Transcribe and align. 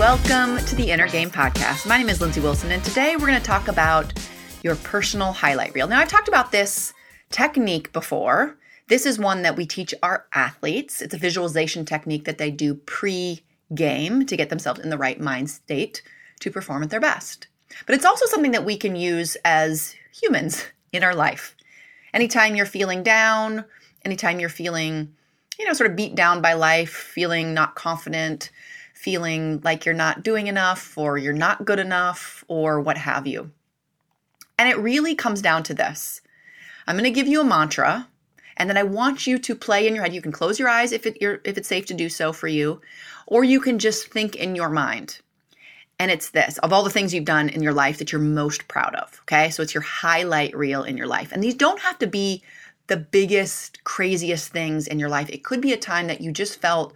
Welcome 0.00 0.56
to 0.64 0.74
the 0.74 0.90
Inner 0.90 1.08
Game 1.08 1.30
Podcast. 1.30 1.86
My 1.86 1.98
name 1.98 2.08
is 2.08 2.22
Lindsey 2.22 2.40
Wilson, 2.40 2.72
and 2.72 2.82
today 2.82 3.16
we're 3.16 3.26
going 3.26 3.38
to 3.38 3.44
talk 3.44 3.68
about 3.68 4.10
your 4.62 4.76
personal 4.76 5.30
highlight 5.30 5.74
reel. 5.74 5.86
Now, 5.88 6.00
I've 6.00 6.08
talked 6.08 6.26
about 6.26 6.52
this 6.52 6.94
technique 7.28 7.92
before. 7.92 8.56
This 8.88 9.04
is 9.04 9.18
one 9.18 9.42
that 9.42 9.58
we 9.58 9.66
teach 9.66 9.92
our 10.02 10.24
athletes. 10.32 11.02
It's 11.02 11.12
a 11.12 11.18
visualization 11.18 11.84
technique 11.84 12.24
that 12.24 12.38
they 12.38 12.50
do 12.50 12.76
pre 12.76 13.44
game 13.74 14.24
to 14.24 14.38
get 14.38 14.48
themselves 14.48 14.80
in 14.80 14.88
the 14.88 14.96
right 14.96 15.20
mind 15.20 15.50
state 15.50 16.00
to 16.40 16.50
perform 16.50 16.82
at 16.82 16.88
their 16.88 16.98
best. 16.98 17.48
But 17.84 17.94
it's 17.94 18.06
also 18.06 18.24
something 18.24 18.52
that 18.52 18.64
we 18.64 18.78
can 18.78 18.96
use 18.96 19.36
as 19.44 19.94
humans 20.18 20.64
in 20.94 21.04
our 21.04 21.14
life. 21.14 21.54
Anytime 22.14 22.56
you're 22.56 22.64
feeling 22.64 23.02
down, 23.02 23.66
anytime 24.02 24.40
you're 24.40 24.48
feeling, 24.48 25.12
you 25.58 25.66
know, 25.66 25.74
sort 25.74 25.90
of 25.90 25.96
beat 25.96 26.14
down 26.14 26.40
by 26.40 26.54
life, 26.54 26.88
feeling 26.88 27.52
not 27.52 27.74
confident, 27.74 28.50
feeling 29.00 29.62
like 29.64 29.86
you're 29.86 29.94
not 29.94 30.22
doing 30.22 30.46
enough 30.46 30.98
or 30.98 31.16
you're 31.16 31.32
not 31.32 31.64
good 31.64 31.78
enough 31.78 32.44
or 32.48 32.80
what 32.80 32.98
have 32.98 33.26
you. 33.26 33.50
And 34.58 34.68
it 34.68 34.76
really 34.76 35.14
comes 35.14 35.40
down 35.40 35.62
to 35.64 35.74
this 35.74 36.20
I'm 36.86 36.96
going 36.96 37.04
to 37.04 37.10
give 37.10 37.28
you 37.28 37.40
a 37.40 37.44
mantra. 37.44 38.08
And 38.58 38.68
then 38.68 38.76
I 38.76 38.82
want 38.82 39.26
you 39.26 39.38
to 39.38 39.54
play 39.54 39.86
in 39.86 39.94
your 39.94 40.04
head. 40.04 40.12
You 40.12 40.20
can 40.20 40.32
close 40.32 40.58
your 40.58 40.68
eyes 40.68 40.92
if, 40.92 41.06
it, 41.06 41.16
if 41.20 41.56
it's 41.56 41.68
safe 41.68 41.86
to 41.86 41.94
do 41.94 42.10
so 42.10 42.30
for 42.30 42.46
you, 42.46 42.82
or 43.26 43.42
you 43.42 43.58
can 43.58 43.78
just 43.78 44.08
think 44.08 44.36
in 44.36 44.54
your 44.54 44.68
mind. 44.68 45.20
And 45.98 46.10
it's 46.10 46.30
this 46.30 46.58
of 46.58 46.70
all 46.70 46.82
the 46.82 46.90
things 46.90 47.14
you've 47.14 47.24
done 47.24 47.48
in 47.48 47.62
your 47.62 47.72
life 47.72 47.96
that 47.98 48.12
you're 48.12 48.20
most 48.20 48.68
proud 48.68 48.94
of. 48.96 49.18
Okay. 49.22 49.48
So 49.48 49.62
it's 49.62 49.72
your 49.72 49.82
highlight 49.82 50.54
reel 50.54 50.82
in 50.82 50.98
your 50.98 51.06
life. 51.06 51.32
And 51.32 51.42
these 51.42 51.54
don't 51.54 51.80
have 51.80 51.98
to 52.00 52.06
be 52.06 52.42
the 52.88 52.98
biggest, 52.98 53.82
craziest 53.84 54.52
things 54.52 54.86
in 54.86 54.98
your 54.98 55.08
life. 55.08 55.30
It 55.30 55.42
could 55.42 55.62
be 55.62 55.72
a 55.72 55.78
time 55.78 56.06
that 56.08 56.20
you 56.20 56.32
just 56.32 56.60
felt 56.60 56.92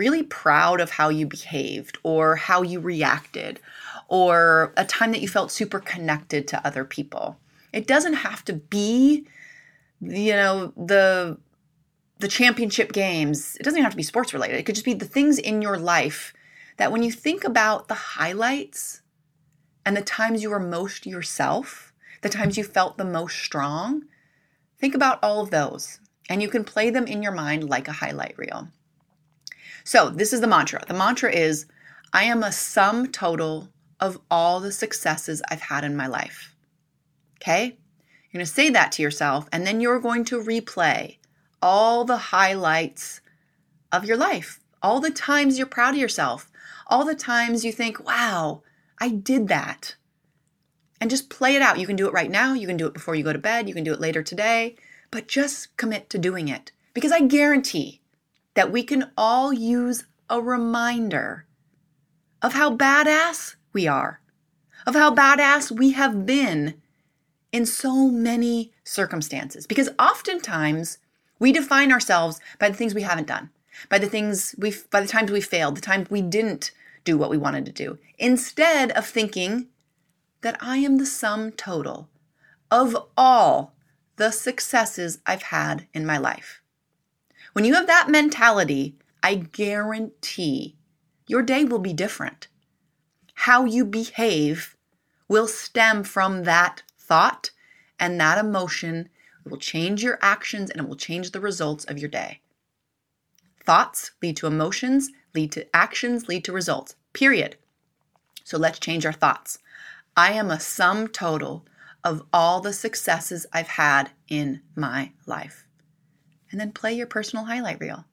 really 0.00 0.22
proud 0.22 0.80
of 0.80 0.90
how 0.90 1.08
you 1.10 1.26
behaved 1.26 1.98
or 2.02 2.36
how 2.36 2.62
you 2.62 2.80
reacted 2.80 3.60
or 4.08 4.72
a 4.76 4.84
time 4.84 5.12
that 5.12 5.20
you 5.20 5.28
felt 5.28 5.52
super 5.52 5.78
connected 5.78 6.48
to 6.48 6.66
other 6.66 6.84
people. 6.84 7.36
It 7.72 7.86
doesn't 7.86 8.14
have 8.14 8.44
to 8.46 8.54
be 8.54 9.26
you 10.00 10.32
know 10.32 10.72
the 10.76 11.36
the 12.18 12.28
championship 12.28 12.92
games. 12.92 13.56
It 13.56 13.62
doesn't 13.62 13.78
even 13.78 13.84
have 13.84 13.92
to 13.92 14.04
be 14.04 14.12
sports 14.12 14.32
related. 14.32 14.56
It 14.56 14.64
could 14.64 14.74
just 14.74 14.90
be 14.92 14.94
the 14.94 15.14
things 15.16 15.38
in 15.38 15.62
your 15.62 15.78
life 15.78 16.32
that 16.78 16.92
when 16.92 17.02
you 17.02 17.12
think 17.12 17.44
about 17.44 17.88
the 17.88 18.00
highlights 18.16 19.02
and 19.84 19.96
the 19.96 20.02
times 20.02 20.42
you 20.42 20.50
were 20.50 20.60
most 20.78 21.06
yourself 21.06 21.90
the 22.22 22.28
times 22.28 22.56
you 22.56 22.64
felt 22.64 22.96
the 22.96 23.04
most 23.04 23.36
strong 23.38 24.04
think 24.78 24.94
about 24.94 25.18
all 25.22 25.40
of 25.40 25.50
those. 25.50 26.00
And 26.28 26.40
you 26.40 26.48
can 26.48 26.64
play 26.64 26.90
them 26.90 27.06
in 27.06 27.22
your 27.22 27.32
mind 27.32 27.68
like 27.68 27.88
a 27.88 27.92
highlight 27.92 28.38
reel 28.38 28.68
so 29.84 30.10
this 30.10 30.32
is 30.32 30.40
the 30.40 30.46
mantra 30.46 30.82
the 30.86 30.94
mantra 30.94 31.32
is 31.32 31.66
i 32.12 32.24
am 32.24 32.42
a 32.42 32.52
sum 32.52 33.06
total 33.06 33.68
of 33.98 34.18
all 34.30 34.60
the 34.60 34.72
successes 34.72 35.42
i've 35.50 35.60
had 35.60 35.84
in 35.84 35.96
my 35.96 36.06
life 36.06 36.54
okay 37.36 37.76
you're 38.30 38.38
going 38.38 38.46
to 38.46 38.52
say 38.52 38.70
that 38.70 38.92
to 38.92 39.02
yourself, 39.02 39.48
and 39.50 39.66
then 39.66 39.80
you're 39.80 39.98
going 39.98 40.24
to 40.26 40.40
replay 40.40 41.16
all 41.60 42.04
the 42.04 42.16
highlights 42.16 43.20
of 43.90 44.04
your 44.04 44.16
life, 44.16 44.60
all 44.82 45.00
the 45.00 45.10
times 45.10 45.58
you're 45.58 45.66
proud 45.66 45.94
of 45.94 46.00
yourself, 46.00 46.48
all 46.86 47.04
the 47.04 47.16
times 47.16 47.64
you 47.64 47.72
think, 47.72 48.04
wow, 48.06 48.62
I 49.00 49.08
did 49.08 49.48
that. 49.48 49.96
And 51.00 51.10
just 51.10 51.28
play 51.28 51.56
it 51.56 51.62
out. 51.62 51.80
You 51.80 51.88
can 51.88 51.96
do 51.96 52.06
it 52.06 52.12
right 52.12 52.30
now. 52.30 52.52
You 52.52 52.68
can 52.68 52.76
do 52.76 52.86
it 52.86 52.94
before 52.94 53.16
you 53.16 53.24
go 53.24 53.32
to 53.32 53.38
bed. 53.38 53.66
You 53.66 53.74
can 53.74 53.84
do 53.84 53.92
it 53.92 54.00
later 54.00 54.22
today. 54.22 54.76
But 55.10 55.26
just 55.26 55.76
commit 55.76 56.08
to 56.10 56.18
doing 56.18 56.46
it. 56.48 56.72
Because 56.94 57.10
I 57.10 57.20
guarantee 57.20 57.99
that 58.54 58.72
we 58.72 58.82
can 58.82 59.10
all 59.16 59.52
use 59.52 60.04
a 60.28 60.40
reminder 60.40 61.46
of 62.42 62.54
how 62.54 62.76
badass 62.76 63.56
we 63.72 63.86
are, 63.86 64.20
of 64.86 64.94
how 64.94 65.14
badass 65.14 65.70
we 65.70 65.92
have 65.92 66.26
been 66.26 66.80
in 67.52 67.66
so 67.66 68.08
many 68.08 68.72
circumstances 68.84 69.66
because 69.66 69.88
oftentimes 69.98 70.98
we 71.38 71.52
define 71.52 71.90
ourselves 71.90 72.40
by 72.58 72.68
the 72.68 72.76
things 72.76 72.94
we 72.94 73.02
haven't 73.02 73.26
done, 73.26 73.50
by 73.88 73.98
the 73.98 74.08
things 74.08 74.54
we 74.58 74.74
by 74.90 75.00
the 75.00 75.08
times 75.08 75.30
we 75.30 75.40
failed, 75.40 75.76
the 75.76 75.80
times 75.80 76.10
we 76.10 76.22
didn't 76.22 76.70
do 77.04 77.16
what 77.16 77.30
we 77.30 77.38
wanted 77.38 77.64
to 77.66 77.72
do, 77.72 77.98
instead 78.18 78.90
of 78.92 79.06
thinking 79.06 79.68
that 80.42 80.56
I 80.60 80.78
am 80.78 80.98
the 80.98 81.06
sum 81.06 81.52
total 81.52 82.08
of 82.70 82.96
all 83.16 83.74
the 84.16 84.30
successes 84.30 85.18
I've 85.26 85.44
had 85.44 85.86
in 85.92 86.06
my 86.06 86.18
life. 86.18 86.59
When 87.52 87.64
you 87.64 87.74
have 87.74 87.86
that 87.86 88.08
mentality, 88.08 88.96
I 89.22 89.34
guarantee 89.34 90.76
your 91.26 91.42
day 91.42 91.64
will 91.64 91.78
be 91.78 91.92
different. 91.92 92.48
How 93.34 93.64
you 93.64 93.84
behave 93.84 94.76
will 95.28 95.48
stem 95.48 96.04
from 96.04 96.44
that 96.44 96.82
thought 96.98 97.50
and 97.98 98.20
that 98.20 98.38
emotion 98.38 99.08
will 99.44 99.58
change 99.58 100.02
your 100.02 100.18
actions 100.22 100.70
and 100.70 100.80
it 100.80 100.88
will 100.88 100.96
change 100.96 101.30
the 101.30 101.40
results 101.40 101.84
of 101.84 101.98
your 101.98 102.08
day. 102.08 102.40
Thoughts 103.64 104.12
lead 104.22 104.36
to 104.38 104.46
emotions, 104.46 105.10
lead 105.34 105.52
to 105.52 105.66
actions, 105.74 106.28
lead 106.28 106.44
to 106.44 106.52
results, 106.52 106.94
period. 107.12 107.56
So 108.44 108.58
let's 108.58 108.78
change 108.78 109.04
our 109.06 109.12
thoughts. 109.12 109.58
I 110.16 110.32
am 110.32 110.50
a 110.50 110.60
sum 110.60 111.08
total 111.08 111.66
of 112.02 112.22
all 112.32 112.60
the 112.60 112.72
successes 112.72 113.46
I've 113.52 113.68
had 113.68 114.10
in 114.28 114.62
my 114.74 115.12
life. 115.26 115.66
And 116.50 116.60
then 116.60 116.72
play 116.72 116.92
your 116.92 117.06
personal 117.06 117.44
highlight 117.44 117.80
reel. 117.80 118.04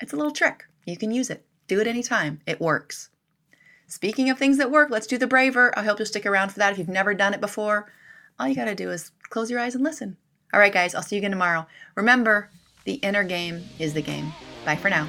It's 0.00 0.12
a 0.12 0.16
little 0.16 0.32
trick. 0.32 0.64
You 0.86 0.96
can 0.96 1.10
use 1.10 1.30
it. 1.30 1.44
Do 1.66 1.80
it 1.80 1.86
anytime. 1.86 2.40
It 2.46 2.60
works. 2.60 3.10
Speaking 3.86 4.28
of 4.28 4.38
things 4.38 4.58
that 4.58 4.70
work, 4.70 4.90
let's 4.90 5.06
do 5.06 5.18
the 5.18 5.28
BRAVR. 5.28 5.72
I 5.76 5.84
hope 5.84 5.98
you'll 5.98 6.06
stick 6.06 6.26
around 6.26 6.50
for 6.50 6.58
that 6.58 6.72
if 6.72 6.78
you've 6.78 6.88
never 6.88 7.14
done 7.14 7.34
it 7.34 7.40
before 7.40 7.92
all 8.38 8.48
you 8.48 8.54
got 8.54 8.64
to 8.64 8.74
do 8.74 8.90
is 8.90 9.12
close 9.30 9.50
your 9.50 9.60
eyes 9.60 9.74
and 9.74 9.84
listen. 9.84 10.16
All 10.52 10.60
right, 10.60 10.72
guys, 10.72 10.94
I'll 10.94 11.02
see 11.02 11.16
you 11.16 11.20
again 11.20 11.30
tomorrow. 11.30 11.66
Remember, 11.94 12.50
the 12.84 12.94
inner 12.94 13.24
game 13.24 13.64
is 13.78 13.94
the 13.94 14.02
game. 14.02 14.32
Bye 14.64 14.76
for 14.76 14.90
now. 14.90 15.08